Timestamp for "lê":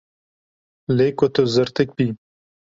0.97-1.07